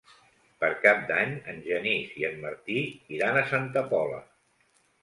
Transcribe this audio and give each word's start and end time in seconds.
Per 0.63 0.69
Cap 0.85 1.03
d'Any 1.11 1.35
en 1.53 1.61
Genís 1.67 2.17
i 2.23 2.27
en 2.31 2.43
Martí 2.47 2.81
iran 3.19 3.43
a 3.45 3.49
Santa 3.55 3.87
Pola. 3.95 4.21